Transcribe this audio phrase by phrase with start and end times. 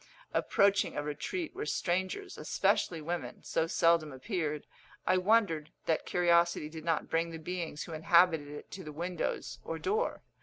[0.33, 4.65] Approaching a retreat where strangers, especially women, so seldom appeared,
[5.05, 9.59] I wondered that curiosity did not bring the beings who inhabited it to the windows
[9.63, 10.23] or door.